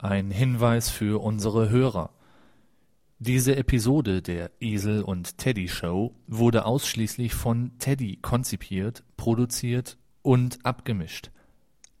Ein 0.00 0.30
Hinweis 0.30 0.90
für 0.90 1.20
unsere 1.20 1.70
Hörer. 1.70 2.10
Diese 3.18 3.56
Episode 3.56 4.22
der 4.22 4.52
Esel 4.60 5.02
und 5.02 5.38
Teddy 5.38 5.66
Show 5.66 6.14
wurde 6.28 6.66
ausschließlich 6.66 7.34
von 7.34 7.72
Teddy 7.80 8.20
konzipiert, 8.22 9.02
produziert 9.16 9.98
und 10.22 10.64
abgemischt. 10.64 11.32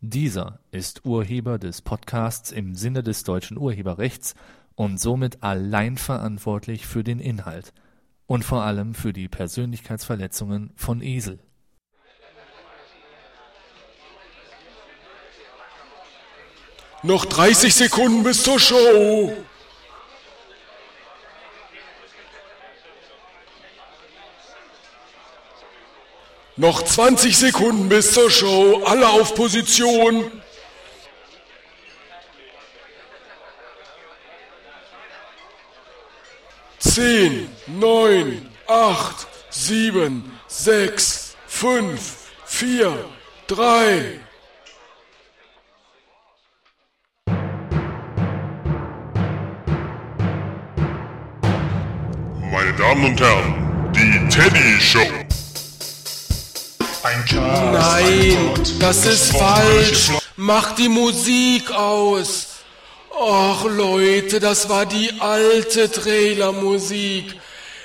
Dieser 0.00 0.60
ist 0.70 1.06
Urheber 1.06 1.58
des 1.58 1.82
Podcasts 1.82 2.52
im 2.52 2.76
Sinne 2.76 3.02
des 3.02 3.24
deutschen 3.24 3.58
Urheberrechts 3.58 4.36
und 4.76 5.00
somit 5.00 5.42
allein 5.42 5.96
verantwortlich 5.96 6.86
für 6.86 7.02
den 7.02 7.18
Inhalt 7.18 7.72
und 8.26 8.44
vor 8.44 8.62
allem 8.62 8.94
für 8.94 9.12
die 9.12 9.28
Persönlichkeitsverletzungen 9.28 10.70
von 10.76 11.02
Esel. 11.02 11.40
Noch 17.02 17.24
30 17.26 17.74
Sekunden 17.74 18.24
bis 18.24 18.42
zur 18.42 18.58
Show. 18.58 19.32
Noch 26.56 26.82
20 26.82 27.38
Sekunden 27.38 27.88
bis 27.88 28.12
zur 28.12 28.28
Show. 28.32 28.82
Alle 28.84 29.08
auf 29.08 29.36
Position. 29.36 30.42
Zehn, 36.80 37.48
neun, 37.68 38.50
acht, 38.66 39.28
sieben, 39.50 40.36
sechs, 40.48 41.36
fünf, 41.46 42.16
vier, 42.44 43.08
drei. 43.46 44.18
Damen 52.88 53.04
und 53.04 53.20
Herren, 53.20 53.92
die 53.94 54.28
Teddy 54.30 54.80
Show. 54.80 54.98
Ein 57.02 57.22
Cast, 57.26 57.36
Nein, 57.36 58.04
ein 58.04 58.54
Gott, 58.54 58.74
das 58.80 59.04
ist 59.04 59.36
falsch. 59.36 60.12
Mach 60.36 60.74
die 60.74 60.88
Musik 60.88 61.70
aus. 61.70 62.46
Och 63.10 63.66
Leute, 63.68 64.40
das 64.40 64.70
war 64.70 64.86
die 64.86 65.12
alte 65.20 65.90
Trailermusik. 65.90 67.38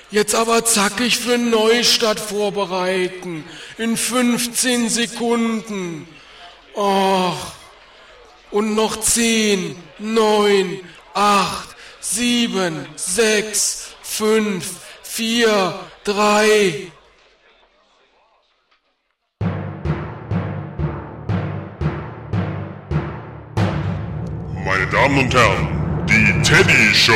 Jetzt 0.10 0.36
aber 0.36 0.64
zackig 0.64 1.18
für 1.18 1.38
Neustart 1.38 2.22
vorbereiten. 2.22 3.44
In 3.78 3.98
15 3.98 4.88
Sekunden. 4.88 6.08
Och. 6.78 7.52
Und 8.52 8.74
noch 8.74 8.98
10, 9.02 9.76
9, 10.00 10.80
8, 11.14 11.76
7, 12.00 12.86
6, 12.96 13.90
5, 14.02 14.83
4, 15.16 15.74
3. 16.06 16.92
Meine 24.66 24.88
Damen 24.92 25.20
und 25.20 25.36
Herren, 25.36 26.08
die 26.08 26.42
Teddy 26.42 26.96
Show. 26.96 27.14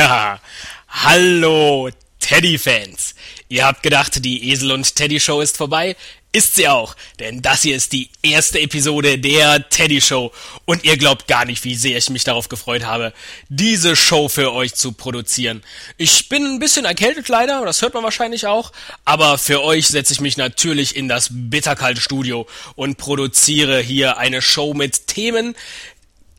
Ja, 0.00 0.40
hallo 0.88 1.90
Teddy-Fans. 2.20 3.14
Ihr 3.50 3.66
habt 3.66 3.82
gedacht, 3.82 4.24
die 4.24 4.50
Esel 4.50 4.72
und 4.72 4.96
Teddy 4.96 5.20
Show 5.20 5.42
ist 5.42 5.58
vorbei? 5.58 5.94
Ist 6.32 6.54
sie 6.54 6.68
auch, 6.68 6.96
denn 7.18 7.42
das 7.42 7.60
hier 7.60 7.76
ist 7.76 7.92
die 7.92 8.08
erste 8.22 8.60
Episode 8.60 9.18
der 9.18 9.68
Teddy 9.68 10.00
Show 10.00 10.32
und 10.64 10.84
ihr 10.84 10.96
glaubt 10.96 11.28
gar 11.28 11.44
nicht, 11.44 11.64
wie 11.64 11.74
sehr 11.74 11.98
ich 11.98 12.08
mich 12.08 12.24
darauf 12.24 12.48
gefreut 12.48 12.86
habe, 12.86 13.12
diese 13.50 13.94
Show 13.94 14.28
für 14.28 14.54
euch 14.54 14.74
zu 14.74 14.92
produzieren. 14.92 15.62
Ich 15.98 16.30
bin 16.30 16.46
ein 16.46 16.60
bisschen 16.60 16.86
erkältet 16.86 17.28
leider, 17.28 17.62
das 17.66 17.82
hört 17.82 17.92
man 17.92 18.02
wahrscheinlich 18.02 18.46
auch, 18.46 18.72
aber 19.04 19.36
für 19.36 19.62
euch 19.62 19.88
setze 19.88 20.14
ich 20.14 20.22
mich 20.22 20.38
natürlich 20.38 20.96
in 20.96 21.08
das 21.08 21.28
bitterkalte 21.30 22.00
Studio 22.00 22.46
und 22.74 22.96
produziere 22.96 23.80
hier 23.80 24.16
eine 24.16 24.40
Show 24.40 24.72
mit 24.72 25.08
Themen, 25.08 25.54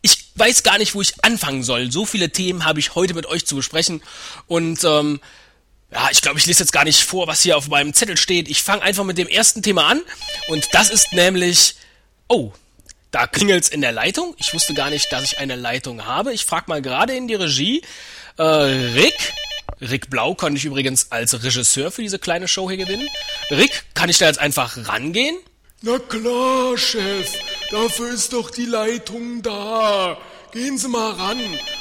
ich 0.02 0.32
weiß 0.36 0.64
gar 0.64 0.78
nicht, 0.78 0.96
wo 0.96 1.02
ich 1.02 1.24
anfangen 1.24 1.64
soll. 1.64 1.92
So 1.92 2.06
viele 2.06 2.32
Themen 2.32 2.66
habe 2.66 2.80
ich 2.80 2.96
heute 2.96 3.14
mit 3.14 3.26
euch 3.26 3.46
zu 3.46 3.56
besprechen. 3.56 4.02
Und 4.48 4.84
ähm, 4.84 5.20
ja, 5.92 6.10
ich 6.12 6.22
glaube, 6.22 6.40
ich 6.40 6.46
lese 6.46 6.64
jetzt 6.64 6.72
gar 6.72 6.86
nicht 6.86 7.04
vor, 7.04 7.28
was 7.28 7.42
hier 7.42 7.58
auf 7.58 7.68
meinem 7.68 7.94
Zettel 7.94 8.18
steht. 8.18 8.50
Ich 8.50 8.64
fange 8.64 8.82
einfach 8.82 9.04
mit 9.04 9.18
dem 9.18 9.28
ersten 9.28 9.62
Thema 9.62 9.88
an. 9.88 10.02
Und 10.48 10.68
das 10.74 10.90
ist 10.90 11.14
nämlich. 11.14 11.76
Oh, 12.28 12.54
da 13.12 13.28
klingelt's 13.28 13.68
in 13.68 13.82
der 13.82 13.92
Leitung. 13.92 14.36
Ich 14.38 14.54
wusste 14.54 14.74
gar 14.74 14.90
nicht, 14.90 15.12
dass 15.12 15.24
ich 15.24 15.38
eine 15.38 15.56
Leitung 15.56 16.06
habe. 16.06 16.34
Ich 16.34 16.46
frage 16.46 16.66
mal 16.68 16.82
gerade 16.82 17.14
in 17.14 17.28
die 17.28 17.36
Regie. 17.36 17.82
Äh, 18.38 18.44
Rick. 18.44 19.34
Rick 19.82 20.10
Blau 20.10 20.36
konnte 20.36 20.58
ich 20.58 20.66
übrigens 20.66 21.12
als 21.12 21.44
Regisseur 21.44 21.92
für 21.92 22.04
diese 22.04 22.20
kleine 22.20 22.48
Show 22.48 22.70
hier 22.70 22.78
gewinnen. 22.78 23.08
Rick, 23.50 23.84
kann 23.96 24.10
ich 24.10 24.18
da 24.18 24.28
jetzt 24.28 24.40
einfach 24.40 24.78
rangehen? 24.88 25.38
Na 25.82 25.98
klar, 26.00 26.78
Chef. 26.78 27.28
Dafür 27.72 28.10
ist 28.14 28.34
doch 28.34 28.52
die 28.52 28.66
Leitung 28.66 29.42
da. 29.42 30.18
Gehen 30.52 30.78
Sie 30.78 30.90
mal 30.90 31.14
ran. 31.14 31.38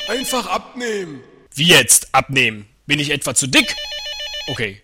Einfach 0.09 0.47
abnehmen. 0.47 1.21
Wie 1.53 1.67
jetzt? 1.67 2.15
Abnehmen? 2.15 2.67
Bin 2.87 3.01
ich 3.01 3.11
etwa 3.11 3.35
zu 3.35 3.49
dick? 3.49 3.75
Okay. 4.47 4.81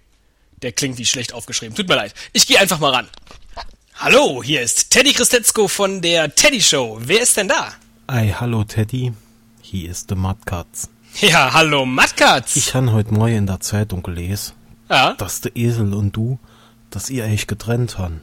Der 0.63 0.73
klingt 0.73 0.99
wie 0.99 1.07
schlecht 1.07 1.33
aufgeschrieben. 1.33 1.77
Tut 1.77 1.87
mir 1.89 1.95
leid. 1.95 2.13
Ich 2.33 2.49
gehe 2.49 2.59
einfach 2.59 2.81
mal 2.81 2.93
ran. 2.93 3.07
Hallo, 3.95 4.43
hier 4.43 4.63
ist 4.63 4.91
Teddy 4.91 5.13
Christetzko 5.13 5.69
von 5.69 6.03
der 6.03 6.35
Teddy 6.35 6.61
Show. 6.61 6.99
Wer 7.01 7.23
ist 7.23 7.37
denn 7.37 7.47
da? 7.47 7.73
Ei, 8.09 8.35
hallo 8.39 8.65
Teddy, 8.65 9.13
hier 9.63 9.91
ist 9.91 10.11
der 10.11 10.17
Mattkatz. 10.17 10.89
Ja, 11.21 11.53
hallo, 11.53 11.87
Mattkatz. 11.87 12.57
Ich 12.57 12.75
han 12.75 12.93
heute 12.93 13.15
Morgen 13.15 13.37
in 13.37 13.47
der 13.47 13.61
Zeitung 13.61 14.03
gelesen, 14.03 14.55
ja? 14.91 15.15
dass 15.15 15.41
der 15.41 15.57
Esel 15.57 15.95
und 15.95 16.13
du, 16.13 16.39
dass 16.91 17.11
ihr 17.11 17.25
euch 17.25 17.47
getrennt 17.47 17.97
han. 17.97 18.21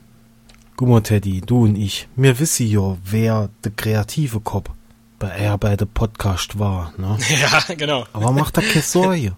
Guck 0.83 0.89
mal, 0.89 0.99
Teddy, 0.99 1.39
du 1.39 1.63
und 1.63 1.77
ich, 1.77 2.09
mir 2.17 2.37
wissen 2.39 2.67
ja, 2.67 2.97
wer 3.05 3.49
der 3.63 3.71
kreative 3.71 4.41
Kopf 4.41 4.69
bei 5.17 5.29
er 5.29 5.57
bei 5.57 5.77
der 5.77 5.85
Podcast 5.85 6.59
war, 6.59 6.93
ne? 6.97 7.17
Ja, 7.29 7.63
genau. 7.73 8.05
Aber 8.11 8.33
mach 8.33 8.51
da 8.51 8.59
keine 8.59 8.81
Sorge. 8.81 9.31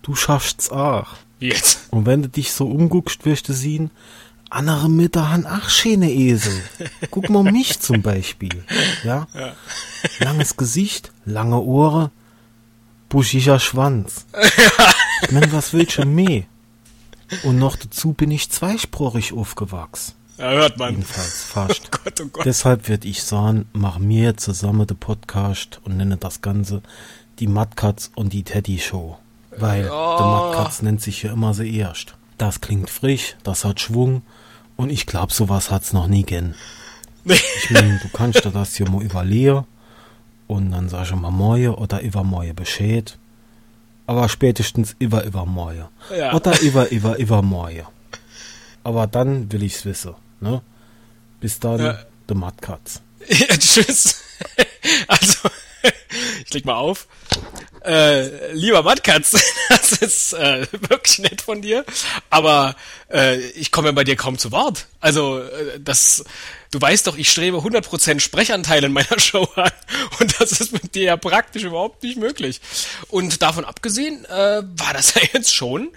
Du 0.00 0.14
schaffst's 0.14 0.70
auch. 0.70 1.08
Jetzt? 1.38 1.80
Und 1.90 2.06
wenn 2.06 2.22
du 2.22 2.30
dich 2.30 2.54
so 2.54 2.66
umguckst, 2.66 3.26
wirst 3.26 3.50
du 3.50 3.52
sehen, 3.52 3.90
andere 4.48 4.88
Mütter 4.88 5.28
han 5.28 5.44
ach 5.44 5.68
schöne 5.68 6.10
Esel. 6.10 6.62
Guck 7.10 7.28
mal 7.28 7.42
mich 7.42 7.78
zum 7.80 8.00
Beispiel, 8.00 8.64
ja? 9.04 9.26
Langes 10.18 10.56
Gesicht, 10.56 11.12
lange 11.26 11.60
Ohren, 11.60 12.08
buschiger 13.10 13.58
Schwanz. 13.58 14.24
Ich 15.24 15.30
mein, 15.30 15.52
was 15.52 15.74
willst 15.74 15.98
du 15.98 16.06
mehr? 16.06 16.44
Und 17.42 17.58
noch 17.58 17.76
dazu 17.76 18.14
bin 18.14 18.30
ich 18.30 18.48
zweisprachig 18.48 19.34
aufgewachsen. 19.34 20.14
Ja, 20.40 20.52
hört 20.52 20.78
man. 20.78 20.90
Jedenfalls 20.92 21.44
fast. 21.44 21.82
Oh 21.92 21.98
Gott, 22.04 22.20
oh 22.20 22.28
Gott. 22.32 22.46
Deshalb 22.46 22.88
würde 22.88 23.06
ich 23.06 23.22
sagen, 23.22 23.66
mach 23.72 23.98
mir 23.98 24.36
zusammen 24.36 24.86
den 24.86 24.96
Podcast 24.96 25.80
und 25.84 25.98
nenne 25.98 26.16
das 26.16 26.40
Ganze 26.40 26.82
die 27.38 27.46
Mattkatz 27.46 28.10
und 28.14 28.32
die 28.32 28.42
Teddy 28.42 28.78
Show. 28.78 29.18
Weil 29.56 29.82
der 29.82 29.90
Mattkatz 29.92 30.82
nennt 30.82 31.02
sich 31.02 31.22
ja 31.22 31.32
immer 31.32 31.52
so 31.52 31.62
erst. 31.62 32.14
Das 32.38 32.60
klingt 32.60 32.88
frisch, 32.88 33.36
das 33.42 33.64
hat 33.64 33.80
Schwung 33.80 34.22
und 34.76 34.90
ich 34.90 35.06
glaub, 35.06 35.30
sowas 35.32 35.70
hat's 35.70 35.92
noch 35.92 36.06
nie 36.06 36.22
gern. 36.22 36.54
Nee. 37.24 37.38
Ich 37.58 37.70
mein, 37.70 38.00
du 38.02 38.08
kannst 38.08 38.44
dir 38.44 38.50
das 38.50 38.76
hier 38.76 38.88
mal 38.88 39.02
überlegen 39.02 39.64
und 40.46 40.70
dann 40.70 40.88
sag 40.88 41.04
ich 41.04 41.14
mal 41.14 41.30
Moje 41.30 41.76
oder 41.76 42.00
übermoje 42.00 42.54
Bescheid. 42.54 43.18
Aber 44.06 44.28
spätestens 44.28 44.96
über 44.98 45.24
übermoje. 45.24 45.88
Ja. 46.16 46.32
Oder 46.32 46.58
über 46.60 46.90
über 46.90 47.18
übermoje. 47.18 47.84
Aber 48.84 49.06
dann 49.06 49.52
will 49.52 49.62
ich's 49.62 49.84
wissen, 49.84 50.14
ne? 50.40 50.62
Bis 51.40 51.58
dann, 51.60 51.78
Ja. 51.80 51.98
der 52.28 52.36
Mattkatz. 52.36 53.00
Ja, 53.28 53.46
tschüss. 53.56 54.16
Also, 55.08 55.50
ich 56.46 56.52
leg 56.54 56.64
mal 56.64 56.74
auf. 56.76 57.06
Äh, 57.84 58.52
lieber 58.52 58.82
Matkatz, 58.82 59.42
das 59.68 59.92
ist 59.92 60.32
äh, 60.34 60.66
wirklich 60.72 61.18
nett 61.20 61.40
von 61.40 61.62
dir, 61.62 61.84
aber 62.28 62.76
äh, 63.10 63.38
ich 63.38 63.72
komme 63.72 63.88
ja 63.88 63.92
bei 63.92 64.04
dir 64.04 64.16
kaum 64.16 64.36
zu 64.36 64.52
Wort. 64.52 64.86
Also 65.00 65.40
äh, 65.40 65.80
das, 65.80 66.24
du 66.70 66.80
weißt 66.80 67.06
doch, 67.06 67.16
ich 67.16 67.30
strebe 67.30 67.58
100% 67.58 68.20
Sprechanteil 68.20 68.84
in 68.84 68.92
meiner 68.92 69.18
Show 69.18 69.48
an 69.56 69.70
und 70.18 70.40
das 70.40 70.52
ist 70.60 70.72
mit 70.72 70.94
dir 70.94 71.04
ja 71.04 71.16
praktisch 71.16 71.62
überhaupt 71.64 72.02
nicht 72.02 72.18
möglich. 72.18 72.60
Und 73.08 73.40
davon 73.40 73.64
abgesehen 73.64 74.24
äh, 74.26 74.62
war 74.62 74.92
das 74.92 75.14
ja 75.14 75.22
jetzt 75.32 75.54
schon 75.54 75.88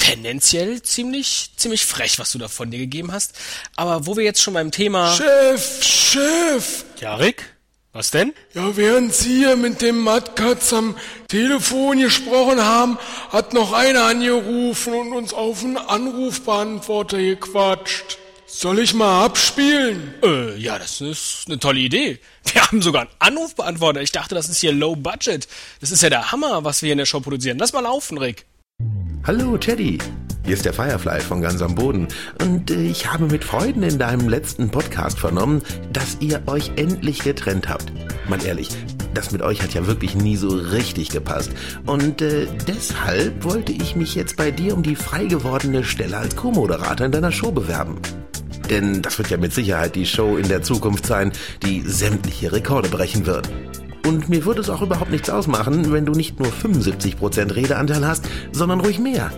tendenziell 0.00 0.82
ziemlich, 0.82 1.52
ziemlich 1.56 1.86
frech, 1.86 2.18
was 2.18 2.32
du 2.32 2.38
da 2.38 2.48
von 2.48 2.72
dir 2.72 2.78
gegeben 2.78 3.12
hast. 3.12 3.34
Aber 3.76 4.06
wo 4.06 4.16
wir 4.16 4.24
jetzt 4.24 4.42
schon 4.42 4.54
beim 4.54 4.72
Thema... 4.72 5.14
Chef, 5.14 5.84
Chef! 5.84 6.84
Ja, 7.00 7.14
Rick? 7.14 7.44
Was 7.92 8.10
denn? 8.12 8.32
Ja, 8.54 8.76
während 8.76 9.12
Sie 9.14 9.38
hier 9.38 9.56
mit 9.56 9.82
dem 9.82 9.98
Mattkatz 9.98 10.72
am 10.72 10.96
Telefon 11.26 11.98
gesprochen 11.98 12.60
haben, 12.60 12.98
hat 13.30 13.52
noch 13.52 13.72
einer 13.72 14.04
angerufen 14.04 14.94
und 14.94 15.12
uns 15.12 15.32
auf 15.32 15.64
einen 15.64 15.76
Anrufbeantworter 15.76 17.18
gequatscht. 17.18 18.18
Soll 18.46 18.78
ich 18.80 18.94
mal 18.94 19.24
abspielen? 19.24 20.14
Äh, 20.22 20.56
ja, 20.56 20.78
das 20.78 21.00
ist 21.00 21.44
eine 21.46 21.58
tolle 21.58 21.80
Idee. 21.80 22.20
Wir 22.52 22.62
haben 22.62 22.80
sogar 22.80 23.02
einen 23.02 23.10
Anrufbeantworter. 23.18 24.02
Ich 24.02 24.12
dachte, 24.12 24.34
das 24.34 24.48
ist 24.48 24.60
hier 24.60 24.72
Low 24.72 24.96
Budget. 24.96 25.48
Das 25.80 25.90
ist 25.90 26.02
ja 26.02 26.10
der 26.10 26.30
Hammer, 26.30 26.64
was 26.64 26.82
wir 26.82 26.88
hier 26.88 26.92
in 26.92 26.98
der 26.98 27.06
Show 27.06 27.20
produzieren. 27.20 27.58
Lass 27.58 27.72
mal 27.72 27.80
laufen, 27.80 28.18
Rick. 28.18 28.46
Hallo 29.26 29.58
Teddy, 29.58 29.98
hier 30.46 30.54
ist 30.54 30.64
der 30.64 30.72
Firefly 30.72 31.20
von 31.20 31.42
ganz 31.42 31.60
am 31.60 31.74
Boden 31.74 32.08
und 32.42 32.70
ich 32.70 33.12
habe 33.12 33.26
mit 33.26 33.44
Freuden 33.44 33.82
in 33.82 33.98
deinem 33.98 34.30
letzten 34.30 34.70
Podcast 34.70 35.18
vernommen, 35.18 35.60
dass 35.92 36.16
ihr 36.20 36.40
euch 36.46 36.72
endlich 36.76 37.18
getrennt 37.18 37.68
habt. 37.68 37.92
Mal 38.30 38.42
ehrlich, 38.42 38.70
das 39.12 39.30
mit 39.30 39.42
euch 39.42 39.62
hat 39.62 39.74
ja 39.74 39.86
wirklich 39.86 40.14
nie 40.14 40.36
so 40.36 40.48
richtig 40.48 41.10
gepasst 41.10 41.52
und 41.84 42.22
äh, 42.22 42.46
deshalb 42.66 43.44
wollte 43.44 43.72
ich 43.72 43.94
mich 43.94 44.14
jetzt 44.14 44.36
bei 44.38 44.50
dir 44.50 44.74
um 44.74 44.82
die 44.82 44.96
frei 44.96 45.26
gewordene 45.26 45.84
Stelle 45.84 46.16
als 46.16 46.34
Co-Moderator 46.34 47.04
in 47.04 47.12
deiner 47.12 47.30
Show 47.30 47.52
bewerben. 47.52 47.98
Denn 48.70 49.02
das 49.02 49.18
wird 49.18 49.28
ja 49.28 49.36
mit 49.36 49.52
Sicherheit 49.52 49.96
die 49.96 50.06
Show 50.06 50.38
in 50.38 50.48
der 50.48 50.62
Zukunft 50.62 51.04
sein, 51.04 51.30
die 51.62 51.82
sämtliche 51.82 52.52
Rekorde 52.52 52.88
brechen 52.88 53.26
wird. 53.26 53.50
Und 54.06 54.28
mir 54.28 54.44
würde 54.44 54.60
es 54.60 54.70
auch 54.70 54.82
überhaupt 54.82 55.10
nichts 55.10 55.30
ausmachen, 55.30 55.92
wenn 55.92 56.06
du 56.06 56.12
nicht 56.12 56.38
nur 56.40 56.48
75% 56.48 57.54
Redeanteil 57.54 58.06
hast, 58.06 58.28
sondern 58.52 58.80
ruhig 58.80 58.98
mehr. 58.98 59.30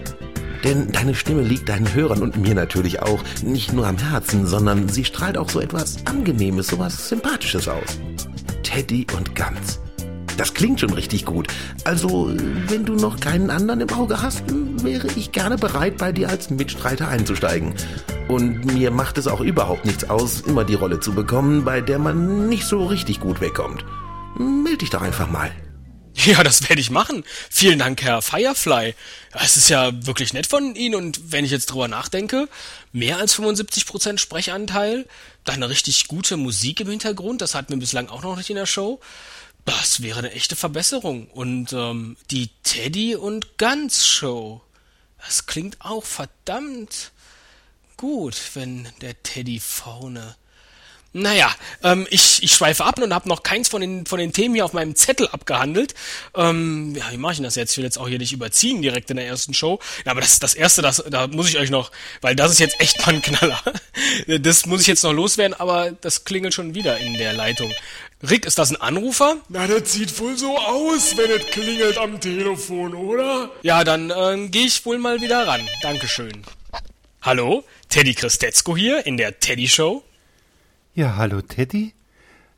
Denn 0.65 0.93
deine 0.93 1.15
Stimme 1.15 1.43
liegt 1.43 1.69
deinen 1.69 1.93
Hörern 1.93 2.23
und 2.23 2.37
mir 2.37 2.55
natürlich 2.55 3.03
auch 3.03 3.21
nicht 3.43 3.73
nur 3.73 3.87
am 3.87 3.99
Herzen, 3.99 4.47
sondern 4.47 4.89
sie 4.89 5.05
strahlt 5.05 5.37
auch 5.37 5.51
so 5.51 5.61
etwas 5.61 6.07
Angenehmes, 6.07 6.69
so 6.69 6.79
was 6.79 7.09
Sympathisches 7.09 7.69
aus. 7.69 7.99
Teddy 8.63 9.07
und 9.17 9.35
Gans. 9.35 9.81
Das 10.37 10.55
klingt 10.55 10.81
schon 10.81 10.93
richtig 10.93 11.27
gut. 11.27 11.49
Also, 11.85 12.31
wenn 12.69 12.85
du 12.85 12.95
noch 12.95 13.21
keinen 13.21 13.51
anderen 13.51 13.81
im 13.81 13.91
Auge 13.91 14.23
hast, 14.23 14.45
wäre 14.83 15.09
ich 15.17 15.33
gerne 15.33 15.57
bereit, 15.57 15.99
bei 15.99 16.13
dir 16.13 16.29
als 16.29 16.49
Mitstreiter 16.49 17.09
einzusteigen. 17.09 17.75
Und 18.29 18.65
mir 18.65 18.91
macht 18.91 19.19
es 19.19 19.27
auch 19.27 19.41
überhaupt 19.41 19.85
nichts 19.85 20.09
aus, 20.09 20.41
immer 20.41 20.65
die 20.65 20.75
Rolle 20.75 21.01
zu 21.01 21.13
bekommen, 21.13 21.65
bei 21.65 21.81
der 21.81 21.99
man 21.99 22.49
nicht 22.49 22.65
so 22.65 22.87
richtig 22.87 23.21
gut 23.21 23.41
wegkommt. 23.41 23.85
Meld 24.39 24.81
dich 24.81 24.91
doch 24.91 25.03
einfach 25.03 25.29
mal. 25.29 25.55
Ja, 26.15 26.43
das 26.45 26.69
werde 26.69 26.81
ich 26.81 26.91
machen. 26.91 27.25
Vielen 27.51 27.79
Dank, 27.79 28.03
Herr 28.03 28.21
Firefly. 28.21 28.95
Es 29.33 29.57
ist 29.57 29.71
ja 29.71 29.91
wirklich 30.07 30.33
nett 30.33 30.47
von 30.47 30.75
Ihnen 30.75 30.95
und 30.95 31.33
wenn 31.33 31.45
ich 31.45 31.51
jetzt 31.51 31.67
drüber 31.67 31.89
nachdenke, 31.89 32.49
mehr 32.93 33.17
als 33.17 33.39
75% 33.39 34.19
Sprechanteil, 34.19 35.07
dann 35.45 35.57
eine 35.57 35.71
richtig 35.71 36.09
gute 36.09 36.37
Musik 36.37 36.81
im 36.81 36.91
Hintergrund, 36.91 37.41
das 37.41 37.55
hatten 37.55 37.71
wir 37.71 37.79
bislang 37.79 38.09
auch 38.09 38.23
noch 38.23 38.37
nicht 38.37 38.51
in 38.51 38.57
der 38.57 38.67
Show. 38.67 39.01
Das 39.65 40.03
wäre 40.03 40.19
eine 40.19 40.33
echte 40.33 40.55
Verbesserung. 40.55 41.29
Und 41.29 41.73
ähm, 41.73 42.17
die 42.31 42.51
Teddy 42.63 43.17
und 43.17 43.59
Guns 43.59 44.07
Show. 44.07 44.61
Das 45.25 45.47
klingt 45.47 45.81
auch 45.81 46.05
verdammt 46.05 47.13
gut, 47.97 48.35
wenn 48.55 48.89
der 49.01 49.23
Teddy 49.23 49.61
vorne 49.61 50.37
naja, 51.13 51.55
ähm, 51.83 52.07
ich, 52.11 52.43
ich 52.43 52.53
schweife 52.53 52.85
ab 52.85 52.99
und 52.99 53.15
habe 53.15 53.29
noch 53.29 53.43
keins 53.43 53.69
von 53.69 53.81
den, 53.83 54.07
von 54.07 54.19
den 54.19 54.33
Themen 54.33 54.55
hier 54.55 54.65
auf 54.65 54.73
meinem 54.73 54.97
Zettel 54.97 55.29
abgehandelt. 55.29 55.95
Ähm, 56.35 56.95
ja, 56.97 57.05
wie 57.11 57.19
mache 57.19 57.35
ich 57.35 57.41
das 57.41 57.55
jetzt? 57.55 57.73
Ich 57.73 57.77
will 57.77 57.85
jetzt 57.85 57.99
auch 57.99 58.09
hier 58.09 58.19
nicht 58.19 58.33
überziehen 58.33 58.81
direkt 58.81 59.11
in 59.11 59.17
der 59.17 59.27
ersten 59.27 59.53
Show. 59.53 59.79
Ja, 60.07 60.13
aber 60.13 60.23
das 60.23 60.39
das 60.39 60.55
erste, 60.55 60.81
das, 60.81 61.05
da 61.11 61.27
muss 61.27 61.49
ich 61.49 61.59
euch 61.59 61.71
noch, 61.71 61.91
weil 62.23 62.35
das 62.35 62.51
ist 62.53 62.61
jetzt 62.61 62.81
echt 62.81 63.05
mal 63.07 63.15
ein 63.15 63.23
Knaller. 63.23 63.61
Das 64.27 64.67
muss 64.67 64.83
ich 64.83 64.87
jetzt 64.87 65.05
noch 65.05 65.13
loswerden, 65.13 65.55
aber 65.59 65.93
das 65.93 66.25
klingelt 66.25 66.55
schon 66.55 66.75
wieder 66.75 66.99
in 66.99 67.15
der 67.15 67.33
Leitung. 67.33 67.73
Rick, 68.29 68.47
ist 68.47 68.59
das 68.59 68.71
ein 68.71 68.81
Anrufer? 68.81 69.37
Na, 69.49 69.67
das 69.67 69.93
sieht 69.93 70.19
wohl 70.19 70.37
so 70.39 70.57
aus, 70.57 71.17
wenn 71.17 71.31
es 71.31 71.47
klingelt 71.47 71.99
am 71.99 72.21
Telefon, 72.21 72.95
oder? 72.95 73.51
Ja, 73.63 73.85
dann 73.85 74.11
äh, 74.11 74.49
gehe 74.49 74.67
ich 74.67 74.85
wohl 74.87 74.99
mal 74.99 75.21
wieder 75.21 75.47
ran. 75.47 75.69
Dankeschön. 75.83 76.45
Hallo, 77.21 77.65
Teddy 77.89 78.15
Christetzko 78.15 78.77
hier 78.77 79.07
in 79.07 79.17
der 79.17 79.41
Teddy 79.41 79.69
Show. 79.69 80.03
Ja, 80.95 81.17
hallo 81.17 81.41
Teddy. 81.41 81.95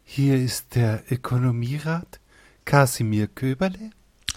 Hier 0.03 0.35
ist 0.35 0.75
der 0.75 1.05
Ökonomierat 1.09 2.19
Kasimir 2.65 3.29
Köberle. 3.29 3.91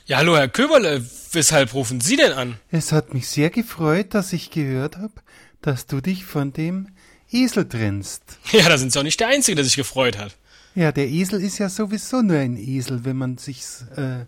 Ja, 0.06 0.18
hallo 0.18 0.38
Herr 0.38 0.50
Köberle, 0.50 1.04
weshalb 1.32 1.74
rufen 1.74 2.00
Sie 2.00 2.16
denn 2.16 2.32
an? 2.34 2.60
Es 2.70 2.92
hat 2.92 3.16
mich 3.16 3.28
sehr 3.28 3.50
gefreut, 3.50 4.14
dass 4.14 4.34
ich 4.34 4.52
gehört 4.52 4.98
habe, 4.98 5.16
dass 5.64 5.88
du 5.88 6.00
dich 6.00 6.26
von 6.26 6.54
dem 6.54 6.90
Esel 7.32 7.68
trennst. 7.68 8.22
Ja, 8.52 8.70
da 8.70 8.78
sind 8.78 8.94
Sie 8.94 9.00
auch 9.00 9.04
nicht 9.04 9.20
der 9.20 9.30
Einzige, 9.30 9.56
der 9.56 9.66
sich 9.66 9.78
gefreut 9.78 10.20
hat. 10.20 10.38
Ja, 10.76 10.92
der 10.92 11.08
Esel 11.08 11.42
ist 11.42 11.58
ja 11.58 11.68
sowieso 11.68 12.22
nur 12.22 12.38
ein 12.38 12.56
Esel, 12.56 13.04
wenn 13.04 13.18
man 13.18 13.40
sich's 13.40 13.84
äh, 13.96 14.26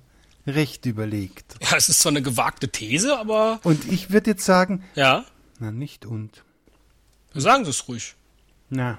recht 0.50 0.88
überlegt. 0.88 1.57
Ja, 1.62 1.77
es 1.77 1.89
ist 1.89 2.00
zwar 2.00 2.12
eine 2.12 2.24
gewagte 2.24 2.69
These, 2.69 3.19
aber. 3.19 3.60
Und 3.62 3.86
ich 3.86 4.10
würde 4.10 4.31
jetzt 4.31 4.45
sagen. 4.45 4.83
Ja? 4.95 5.25
Na, 5.60 5.72
nicht 5.72 6.07
und. 6.07 6.44
Sagen 7.36 7.65
Sie 7.65 7.69
es 7.69 7.88
ruhig. 7.88 8.15
Na, 8.72 8.98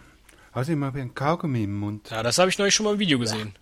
Außerdem 0.53 0.85
habe 0.85 0.99
ich 0.99 1.03
einen 1.03 1.15
Kaugummi 1.15 1.65
im 1.65 1.79
Mund. 1.79 2.11
Ja, 2.11 2.23
das 2.23 2.39
habe 2.39 2.51
ich 2.51 2.59
neulich 2.59 2.75
schon 2.75 2.85
mal 2.85 2.95
im 2.95 2.99
Video 2.99 3.19
gesehen. 3.19 3.55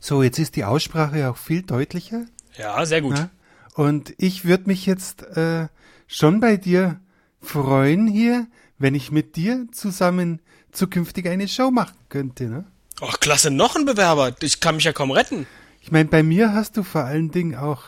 So, 0.00 0.22
jetzt 0.22 0.38
ist 0.38 0.56
die 0.56 0.64
Aussprache 0.64 1.30
auch 1.30 1.36
viel 1.36 1.62
deutlicher. 1.62 2.24
Ja, 2.56 2.84
sehr 2.86 3.02
gut. 3.02 3.18
Ja? 3.18 3.30
Und 3.74 4.14
ich 4.18 4.44
würde 4.44 4.64
mich 4.66 4.86
jetzt 4.86 5.22
äh, 5.36 5.68
schon 6.06 6.40
bei 6.40 6.56
dir 6.56 7.00
freuen 7.40 8.06
hier, 8.06 8.46
wenn 8.78 8.94
ich 8.94 9.10
mit 9.10 9.36
dir 9.36 9.66
zusammen 9.72 10.40
zukünftig 10.72 11.28
eine 11.28 11.48
Show 11.48 11.70
machen 11.70 11.96
könnte. 12.08 12.44
Ne? 12.44 12.64
Ach, 13.00 13.20
klasse, 13.20 13.50
noch 13.50 13.76
ein 13.76 13.84
Bewerber. 13.84 14.34
Ich 14.40 14.60
kann 14.60 14.76
mich 14.76 14.84
ja 14.84 14.92
kaum 14.92 15.10
retten. 15.10 15.46
Ich 15.80 15.92
meine, 15.92 16.08
bei 16.08 16.22
mir 16.22 16.52
hast 16.52 16.76
du 16.76 16.82
vor 16.82 17.04
allen 17.04 17.30
Dingen 17.30 17.54
auch 17.54 17.84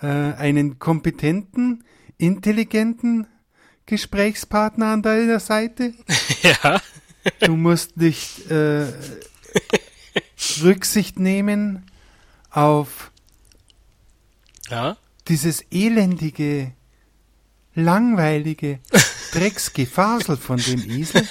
äh, 0.00 0.06
einen 0.06 0.78
kompetenten, 0.78 1.84
intelligenten 2.18 3.26
Gesprächspartner 3.86 4.86
an 4.86 5.02
deiner 5.02 5.40
Seite. 5.40 5.92
Ja. 6.42 6.80
Du 7.40 7.56
musst 7.56 7.96
nicht 7.96 8.48
äh, 8.52 8.86
Rücksicht 10.62 11.18
nehmen 11.18 11.90
auf 12.50 13.10
ja? 14.70 14.96
dieses 15.26 15.64
elendige, 15.72 16.72
langweilige 17.74 18.78
Drecksgefasel 19.32 20.36
von 20.36 20.58
dem 20.58 20.88
Esel. 20.88 21.26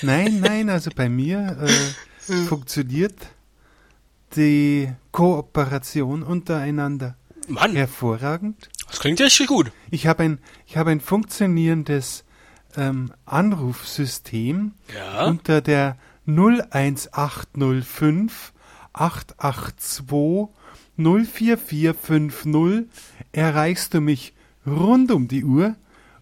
Nein, 0.00 0.40
nein, 0.40 0.70
also 0.70 0.90
bei 0.94 1.10
mir 1.10 1.58
äh, 1.60 2.32
funktioniert 2.46 3.14
die 4.36 4.90
Kooperation 5.12 6.22
untereinander 6.22 7.16
Mann. 7.48 7.76
hervorragend. 7.76 8.70
Klingt 9.04 9.20
richtig 9.20 9.46
gut. 9.48 9.70
Ich 9.90 10.06
habe 10.06 10.22
ein, 10.22 10.38
ich 10.66 10.78
habe 10.78 10.90
ein 10.90 11.00
funktionierendes 11.00 12.24
ähm, 12.74 13.12
Anrufsystem 13.26 14.72
ja? 14.94 15.26
unter 15.26 15.60
der 15.60 15.98
01805 16.26 18.54
882 18.94 20.48
04450 20.96 22.86
erreichst 23.32 23.92
du 23.92 24.00
mich 24.00 24.32
rund 24.66 25.10
um 25.10 25.28
die 25.28 25.44
Uhr. 25.44 25.76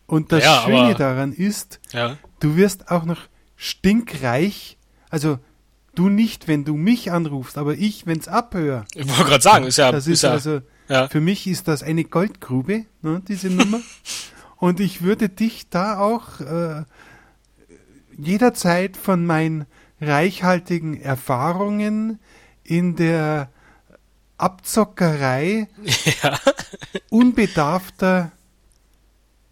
Und 0.07 0.33
das 0.33 0.43
ja, 0.43 0.63
Schöne 0.65 0.97
daran 0.97 1.33
ist, 1.33 1.79
ja. 1.93 2.17
du 2.41 2.57
wirst 2.57 2.91
auch 2.91 3.05
noch 3.05 3.29
stinkreich, 3.55 4.77
also 5.09 5.39
du 5.95 6.09
nicht, 6.09 6.49
wenn 6.49 6.65
du 6.65 6.75
mich 6.75 7.13
anrufst, 7.13 7.59
aber 7.59 7.75
ich, 7.75 8.09
wenn 8.09 8.19
es 8.19 8.27
abhöre. 8.27 8.87
Ich 8.97 9.07
wollte 9.07 9.23
gerade 9.23 9.43
sagen, 9.43 9.67
ist 9.67 9.79
ja, 9.79 9.93
das 9.93 10.09
ist, 10.09 10.15
ist 10.15 10.23
ja, 10.23 10.33
also 10.33 10.63
ja. 10.89 11.09
für 11.09 11.21
mich 11.21 11.47
ist 11.47 11.69
das 11.69 11.83
eine 11.83 12.05
Goldgrube, 12.05 12.87
ne, 13.03 13.23
diese 13.27 13.51
Nummer. 13.51 13.81
Und 14.57 14.79
ich 14.79 15.03
würde 15.03 15.29
dich 15.29 15.71
da 15.71 15.99
auch 15.99 16.41
äh, 16.41 16.85
jederzeit 18.17 18.97
von 18.97 19.27
meinen 19.27 19.67
reichhaltigen 20.01 21.01
Erfahrungen 21.01 22.21
in 22.63 22.97
der 22.97 23.51
Abzockerei 24.37 25.69
ja. 26.23 26.39
unbedarfter, 27.11 28.33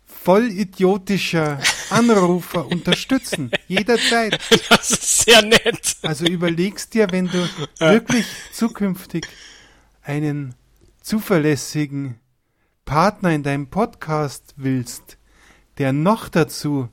vollidiotischer 0.07 1.61
Anrufer 1.91 2.67
unterstützen. 2.67 3.51
Jederzeit. 3.69 4.39
Das 4.69 4.91
ist 4.91 5.19
sehr 5.25 5.43
nett. 5.43 5.97
Also 6.03 6.27
überlegst 6.27 6.95
dir, 6.95 7.11
wenn 7.11 7.27
du 7.27 7.49
wirklich 7.79 8.27
zukünftig 8.53 9.27
einen 10.03 10.55
zuverlässigen 11.01 12.19
Partner 12.85 13.31
in 13.33 13.43
deinem 13.43 13.69
Podcast 13.69 14.55
willst, 14.57 15.19
der 15.79 15.93
noch 15.93 16.29
dazu 16.29 16.89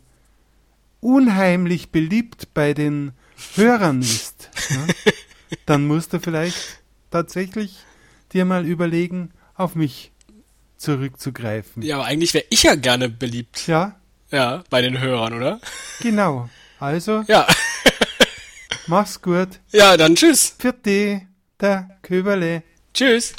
unheimlich 0.99 1.91
beliebt 1.91 2.53
bei 2.53 2.73
den 2.73 3.11
Hörern 3.55 4.01
ist, 4.01 4.49
ne, 4.69 4.87
dann 5.65 5.85
musst 5.87 6.13
du 6.13 6.19
vielleicht 6.19 6.81
tatsächlich 7.11 7.77
dir 8.33 8.45
mal 8.45 8.65
überlegen, 8.65 9.31
auf 9.55 9.75
mich 9.75 10.11
zurückzugreifen. 10.77 11.81
Ja, 11.83 11.95
aber 11.97 12.05
eigentlich 12.05 12.33
wäre 12.33 12.45
ich 12.49 12.63
ja 12.63 12.75
gerne 12.75 13.09
beliebt. 13.09 13.67
Ja, 13.67 13.99
Ja, 14.31 14.63
bei 14.69 14.81
den 14.81 14.99
Hörern, 14.99 15.33
oder? 15.33 15.59
genau. 16.01 16.49
Also, 16.79 17.23
Ja. 17.27 17.47
mach's 18.87 19.21
gut. 19.21 19.59
Ja, 19.71 19.97
dann 19.97 20.15
tschüss. 20.15 20.55
Für 20.59 20.73
die, 20.73 21.25
der 21.59 21.97
Köberle. 22.03 22.63
Tschüss. 22.93 23.33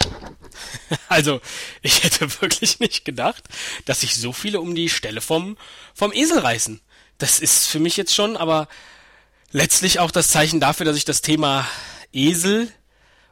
Also, 1.08 1.40
ich 1.82 2.04
hätte 2.04 2.40
wirklich 2.40 2.80
nicht 2.80 3.04
gedacht, 3.04 3.44
dass 3.84 4.00
sich 4.00 4.16
so 4.16 4.32
viele 4.32 4.60
um 4.60 4.74
die 4.74 4.88
Stelle 4.88 5.20
vom, 5.20 5.56
vom 5.94 6.12
Esel 6.12 6.38
reißen. 6.38 6.80
Das 7.18 7.40
ist 7.40 7.66
für 7.66 7.80
mich 7.80 7.96
jetzt 7.96 8.14
schon, 8.14 8.36
aber 8.36 8.68
letztlich 9.50 9.98
auch 9.98 10.10
das 10.10 10.28
Zeichen 10.28 10.60
dafür, 10.60 10.86
dass 10.86 10.96
ich 10.96 11.04
das 11.04 11.22
Thema 11.22 11.66
Esel 12.12 12.72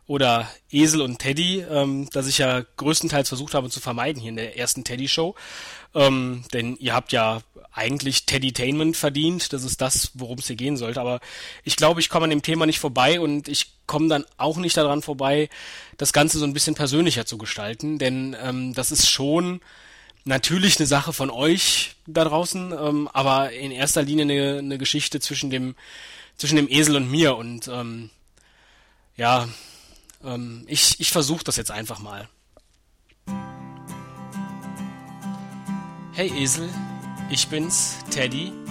oder 0.06 0.48
Esel 0.70 1.02
und 1.02 1.18
Teddy, 1.18 1.60
ähm, 1.60 2.08
das 2.12 2.26
ich 2.26 2.38
ja 2.38 2.64
größtenteils 2.76 3.28
versucht 3.28 3.54
habe 3.54 3.70
zu 3.70 3.80
vermeiden 3.80 4.20
hier 4.20 4.30
in 4.30 4.36
der 4.36 4.56
ersten 4.56 4.84
Teddy-Show. 4.84 5.34
Ähm, 5.94 6.44
denn 6.52 6.76
ihr 6.76 6.94
habt 6.94 7.12
ja 7.12 7.40
eigentlich 7.72 8.24
Teddytainment 8.26 8.96
verdient, 8.96 9.52
das 9.52 9.64
ist 9.64 9.80
das, 9.80 10.12
worum 10.14 10.38
es 10.38 10.46
hier 10.46 10.56
gehen 10.56 10.76
sollte. 10.76 11.00
Aber 11.00 11.20
ich 11.64 11.76
glaube, 11.76 12.00
ich 12.00 12.08
komme 12.08 12.24
an 12.24 12.30
dem 12.30 12.42
Thema 12.42 12.66
nicht 12.66 12.78
vorbei 12.78 13.20
und 13.20 13.48
ich 13.48 13.75
komme 13.86 14.08
dann 14.08 14.24
auch 14.36 14.56
nicht 14.56 14.76
daran 14.76 15.02
vorbei, 15.02 15.48
das 15.96 16.12
Ganze 16.12 16.38
so 16.38 16.44
ein 16.44 16.52
bisschen 16.52 16.74
persönlicher 16.74 17.26
zu 17.26 17.38
gestalten. 17.38 17.98
Denn 17.98 18.36
ähm, 18.42 18.74
das 18.74 18.90
ist 18.92 19.08
schon 19.08 19.60
natürlich 20.24 20.78
eine 20.78 20.86
Sache 20.86 21.12
von 21.12 21.30
euch 21.30 21.96
da 22.06 22.24
draußen, 22.24 22.72
ähm, 22.72 23.08
aber 23.12 23.52
in 23.52 23.70
erster 23.70 24.02
Linie 24.02 24.24
eine, 24.24 24.58
eine 24.58 24.78
Geschichte 24.78 25.20
zwischen 25.20 25.50
dem 25.50 25.74
zwischen 26.36 26.56
dem 26.56 26.68
Esel 26.68 26.96
und 26.96 27.10
mir 27.10 27.36
und 27.36 27.68
ähm, 27.68 28.10
ja, 29.16 29.48
ähm, 30.22 30.64
ich 30.66 31.00
ich 31.00 31.10
versuche 31.10 31.44
das 31.44 31.56
jetzt 31.56 31.70
einfach 31.70 32.00
mal. 32.00 32.28
Hey 36.12 36.32
Esel, 36.42 36.68
ich 37.30 37.46
bin's, 37.48 37.96
Teddy. 38.10 38.65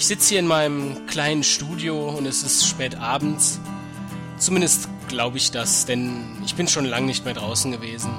Ich 0.00 0.06
sitze 0.06 0.30
hier 0.30 0.38
in 0.38 0.46
meinem 0.46 1.06
kleinen 1.06 1.42
Studio 1.42 2.08
und 2.08 2.24
es 2.24 2.42
ist 2.42 2.66
spät 2.66 2.94
abends. 2.94 3.60
Zumindest 4.38 4.88
glaube 5.08 5.36
ich 5.36 5.50
das, 5.50 5.84
denn 5.84 6.38
ich 6.42 6.54
bin 6.54 6.68
schon 6.68 6.86
lange 6.86 7.04
nicht 7.04 7.26
mehr 7.26 7.34
draußen 7.34 7.70
gewesen. 7.70 8.10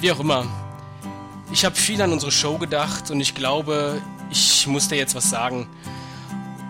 Wie 0.00 0.12
auch 0.12 0.20
immer. 0.20 0.46
Ich 1.52 1.64
habe 1.64 1.74
viel 1.74 2.00
an 2.00 2.12
unsere 2.12 2.30
Show 2.30 2.58
gedacht 2.58 3.10
und 3.10 3.20
ich 3.20 3.34
glaube, 3.34 4.00
ich 4.30 4.64
muss 4.68 4.86
dir 4.86 4.94
jetzt 4.94 5.16
was 5.16 5.28
sagen. 5.28 5.66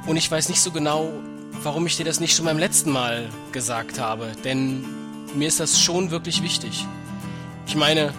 Und 0.07 0.17
ich 0.17 0.31
weiß 0.31 0.49
nicht 0.49 0.63
so 0.63 0.71
genau, 0.71 1.13
warum 1.63 1.87
ich 1.87 1.99
dir 1.99 2.07
das 2.07 2.19
nicht 2.19 2.35
schon 2.35 2.47
beim 2.47 2.59
letzten 2.59 2.93
Mal 2.93 3.29
gesagt 3.53 4.01
habe, 4.01 4.33
denn 4.43 4.87
mir 5.35 5.49
ist 5.49 5.61
das 5.61 5.79
schon 5.79 6.11
wirklich 6.11 6.43
wichtig. 6.43 6.87
Ich 7.67 7.77
meine, 7.77 8.15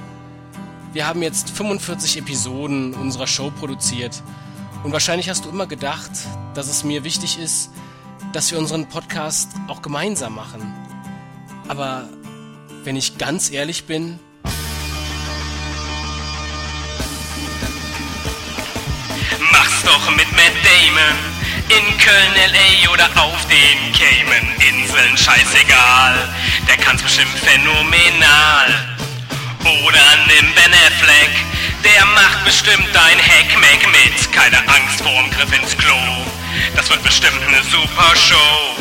wir 0.94 1.08
haben 1.08 1.24
jetzt 1.24 1.50
45 1.50 2.20
Episoden 2.20 2.94
unserer 2.94 3.26
Show 3.26 3.50
produziert 3.50 4.22
und 4.84 4.92
wahrscheinlich 4.92 5.30
hast 5.30 5.46
du 5.46 5.50
immer 5.50 5.66
gedacht, 5.68 6.12
dass 6.54 6.68
es 6.68 6.84
mir 6.84 7.04
wichtig 7.04 7.40
ist, 7.40 7.72
dass 8.34 8.52
wir 8.52 8.60
unseren 8.60 8.88
Podcast 8.88 9.50
auch 9.68 9.82
gemeinsam 9.82 10.36
machen. 10.36 10.74
Aber 11.68 12.10
wenn 12.84 12.96
ich 12.96 13.18
ganz 13.18 13.50
ehrlich 13.52 13.86
bin, 13.86 14.20
Mach's 19.52 19.84
doch 19.84 20.10
mit 20.16 20.32
Matt 20.32 20.54
Damon. 20.64 21.34
In 21.70 21.98
Köln, 21.98 22.36
L.A. 22.36 22.92
oder 22.92 23.06
auf 23.24 23.48
den 23.48 23.94
Cayman-Inseln, 23.94 25.18
scheißegal. 25.18 26.30
Der 26.68 26.78
kann's 26.78 27.02
bestimmt 27.02 27.30
phänomenal. 27.30 28.93
Oder 29.64 30.18
nimm 30.28 30.54
Ben 30.56 30.74
Affleck, 30.74 31.32
der 31.84 32.06
macht 32.06 32.44
bestimmt 32.44 32.88
dein 32.92 33.18
Hackmack 33.18 33.88
mit. 33.92 34.32
Keine 34.34 34.58
Angst 34.68 35.02
vorm 35.02 35.30
Griff 35.32 35.54
ins 35.54 35.78
Klo. 35.78 35.96
Das 36.76 36.90
wird 36.90 37.02
bestimmt 37.04 37.42
eine 37.48 37.64
super 37.64 38.16
Show. 38.16 38.76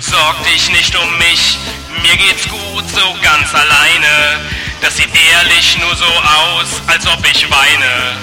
Sorg 0.00 0.36
dich 0.44 0.70
nicht 0.70 0.94
um 0.96 1.18
mich, 1.18 1.58
mir 2.02 2.16
geht's 2.16 2.48
gut 2.48 2.88
so 2.90 3.16
ganz 3.22 3.52
alleine. 3.52 4.40
Das 4.80 4.96
sieht 4.96 5.10
ehrlich 5.32 5.78
nur 5.80 5.94
so 5.96 6.04
aus, 6.04 6.80
als 6.86 7.06
ob 7.06 7.24
ich 7.28 7.50
weine. 7.50 8.16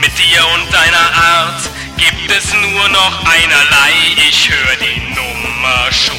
Mit 0.00 0.12
dir 0.18 0.44
und 0.54 0.72
deiner 0.72 1.14
Art 1.14 1.62
gibt 1.96 2.30
es 2.30 2.52
nur 2.54 2.88
noch 2.88 3.24
einerlei. 3.24 3.92
Ich 4.28 4.50
höre 4.50 4.76
die 4.76 5.14
Nummer 5.14 5.92
schon. 5.92 6.16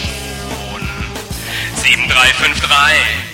7353. 1.75 3.26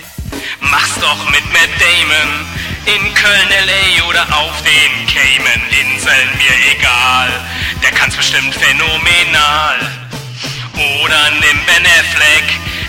Mach's 0.70 0.94
doch 1.00 1.30
mit 1.30 1.44
Matt 1.52 1.70
Damon. 1.78 2.46
In 2.86 3.14
Köln, 3.14 3.50
L.A. 3.50 4.04
oder 4.08 4.26
auf 4.36 4.62
den 4.62 5.06
Cayman-Inseln, 5.06 6.28
mir 6.36 6.76
egal. 6.76 7.30
Der 7.82 7.90
kann's 7.92 8.16
bestimmt 8.16 8.54
phänomenal. 8.54 9.78
Oder 10.74 11.30
nimm 11.30 11.60
Ben 11.66 11.86
Affleck. 11.98 12.44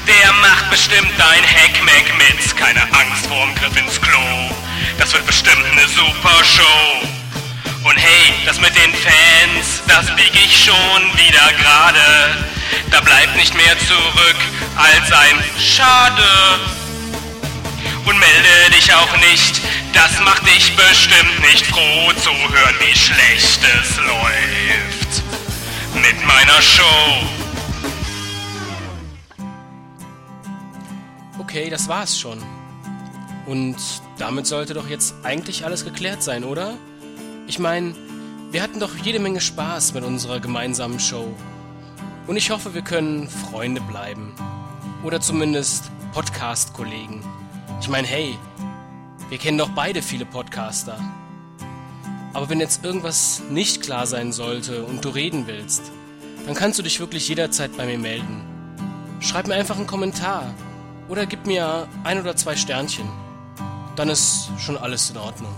Der 0.08 0.34
macht 0.34 0.70
bestimmt 0.70 1.12
dein 1.18 1.44
Hackmack 1.44 2.18
mit. 2.18 2.56
Keine 2.58 2.82
Angst 2.82 3.26
vorm 3.28 3.54
Griff 3.56 3.76
ins 3.78 4.02
Klo. 4.02 4.52
Das 4.98 5.14
wird 5.14 5.26
bestimmt 5.26 5.66
eine 5.72 5.88
super 5.88 6.44
Show. 6.44 7.08
Und 7.84 7.98
hey, 7.98 8.34
das 8.46 8.60
mit 8.60 8.76
den 8.76 8.94
Fans, 8.94 9.82
das 9.88 10.08
bieg 10.16 10.32
ich 10.34 10.66
schon 10.66 11.02
wieder 11.18 11.54
gerade. 11.54 12.46
Da 12.92 13.00
bleibt 13.02 13.36
nicht 13.36 13.54
mehr 13.56 13.78
zurück 13.80 14.38
als 14.76 15.12
ein 15.12 15.44
Schade. 15.60 16.75
Und 18.16 18.22
melde 18.22 18.76
dich 18.76 18.94
auch 18.94 19.18
nicht, 19.18 19.62
das 19.94 20.20
macht 20.22 20.46
dich 20.48 20.74
bestimmt 20.76 21.40
nicht 21.52 21.66
froh 21.66 22.14
zu 22.14 22.30
hören, 22.32 22.76
wie 22.80 22.98
schlecht 22.98 23.60
es 23.62 23.98
läuft. 23.98 25.24
Mit 25.96 26.26
meiner 26.26 26.62
Show. 26.62 27.26
okay, 31.56 31.70
das 31.70 31.88
war's 31.88 32.18
schon. 32.18 32.38
Und 33.46 33.76
damit 34.18 34.48
sollte 34.48 34.74
doch 34.74 34.90
jetzt 34.90 35.16
eigentlich 35.24 35.66
alles 35.66 35.86
geklärt 35.86 36.24
sein, 36.24 36.44
oder? 36.44 36.74
Ich 37.48 37.60
meine, 37.60 37.96
wir 38.52 38.62
hatten 38.62 38.80
doch 38.80 38.96
jede 38.98 39.20
Menge 39.20 39.42
Spaß 39.42 39.94
mit 39.94 40.04
unserer 40.04 40.40
gemeinsamen 40.40 41.00
Show. 41.00 41.34
Und 42.28 42.38
ich 42.38 42.50
hoffe, 42.50 42.74
wir 42.74 42.82
können 42.82 43.30
Freunde 43.30 43.82
bleiben. 43.82 44.34
Oder 45.04 45.22
zumindest 45.22 45.92
Podcast-Kollegen. 46.14 47.22
Ich 47.82 47.90
meine, 47.90 48.08
hey, 48.08 48.38
wir 49.30 49.38
kennen 49.38 49.58
doch 49.58 49.70
beide 49.70 50.02
viele 50.02 50.26
Podcaster. 50.26 51.00
Aber 52.34 52.50
wenn 52.50 52.60
jetzt 52.60 52.84
irgendwas 52.84 53.42
nicht 53.50 53.82
klar 53.82 54.08
sein 54.08 54.32
sollte 54.32 54.84
und 54.84 55.06
du 55.06 55.10
reden 55.10 55.48
willst, 55.48 55.92
dann 56.46 56.56
kannst 56.56 56.80
du 56.80 56.84
dich 56.84 57.00
wirklich 57.00 57.28
jederzeit 57.30 57.76
bei 57.78 57.86
mir 57.86 57.98
melden. 57.98 58.44
Schreib 59.20 59.48
mir 59.48 59.56
einfach 59.56 59.78
einen 59.78 59.88
Kommentar 59.88 60.54
oder 61.08 61.26
gib 61.26 61.48
mir 61.48 61.88
ein 62.04 62.20
oder 62.20 62.36
zwei 62.36 62.56
Sternchen. 62.56 63.08
Dann 63.96 64.10
ist 64.10 64.50
schon 64.58 64.78
alles 64.78 65.10
in 65.10 65.18
Ordnung. 65.18 65.56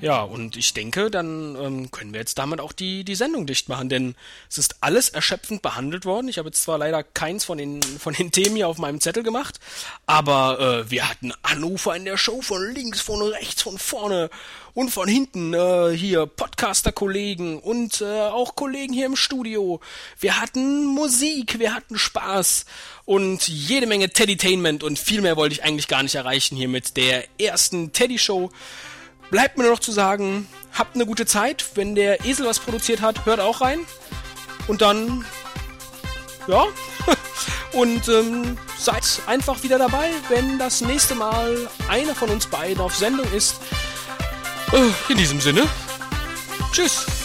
Ja, 0.00 0.22
und 0.22 0.56
ich 0.56 0.74
denke, 0.74 1.10
dann 1.10 1.56
ähm, 1.56 1.90
können 1.90 2.12
wir 2.12 2.20
jetzt 2.20 2.38
damit 2.38 2.60
auch 2.60 2.70
die, 2.70 3.02
die 3.02 3.16
Sendung 3.16 3.48
dicht 3.48 3.68
machen, 3.68 3.88
denn 3.88 4.14
es 4.48 4.56
ist 4.56 4.76
alles 4.80 5.08
erschöpfend 5.08 5.60
behandelt 5.60 6.04
worden. 6.04 6.28
Ich 6.28 6.38
habe 6.38 6.48
jetzt 6.48 6.62
zwar 6.62 6.78
leider 6.78 7.02
keins 7.02 7.44
von 7.44 7.58
den, 7.58 7.82
von 7.82 8.14
den 8.14 8.30
Themen 8.30 8.54
hier 8.54 8.68
auf 8.68 8.78
meinem 8.78 9.00
Zettel 9.00 9.24
gemacht, 9.24 9.58
aber 10.06 10.84
äh, 10.86 10.90
wir 10.90 11.08
hatten 11.08 11.32
Anrufer 11.42 11.96
in 11.96 12.04
der 12.04 12.16
Show 12.16 12.42
von 12.42 12.62
links, 12.72 13.00
von 13.00 13.20
rechts, 13.22 13.62
von 13.62 13.76
vorne 13.76 14.30
und 14.72 14.90
von 14.90 15.08
hinten. 15.08 15.52
Äh, 15.52 15.96
hier 15.96 16.26
Podcaster-Kollegen 16.26 17.58
und 17.58 18.00
äh, 18.00 18.04
auch 18.04 18.54
Kollegen 18.54 18.92
hier 18.92 19.06
im 19.06 19.16
Studio. 19.16 19.80
Wir 20.20 20.40
hatten 20.40 20.86
Musik, 20.86 21.58
wir 21.58 21.74
hatten 21.74 21.98
Spaß 21.98 22.66
und 23.04 23.48
jede 23.48 23.88
Menge 23.88 24.10
Teddytainment 24.10 24.84
und 24.84 24.96
viel 24.96 25.22
mehr 25.22 25.36
wollte 25.36 25.54
ich 25.54 25.64
eigentlich 25.64 25.88
gar 25.88 26.04
nicht 26.04 26.14
erreichen 26.14 26.56
hier 26.56 26.68
mit 26.68 26.96
der 26.96 27.24
ersten 27.40 27.92
Teddy-Show. 27.92 28.52
Bleibt 29.30 29.58
mir 29.58 29.64
nur 29.64 29.72
noch 29.72 29.80
zu 29.80 29.92
sagen, 29.92 30.48
habt 30.72 30.94
eine 30.94 31.06
gute 31.06 31.26
Zeit. 31.26 31.64
Wenn 31.74 31.94
der 31.94 32.24
Esel 32.24 32.46
was 32.46 32.58
produziert 32.58 33.00
hat, 33.00 33.26
hört 33.26 33.40
auch 33.40 33.60
rein. 33.60 33.80
Und 34.66 34.80
dann, 34.80 35.24
ja, 36.46 36.64
und 37.72 38.08
ähm, 38.08 38.58
seid 38.78 39.04
einfach 39.26 39.62
wieder 39.62 39.78
dabei, 39.78 40.10
wenn 40.28 40.58
das 40.58 40.80
nächste 40.80 41.14
Mal 41.14 41.68
einer 41.88 42.14
von 42.14 42.30
uns 42.30 42.46
beiden 42.46 42.80
auf 42.80 42.96
Sendung 42.96 43.30
ist. 43.32 43.56
Äh, 44.72 45.12
in 45.12 45.18
diesem 45.18 45.40
Sinne, 45.40 45.66
tschüss. 46.72 47.17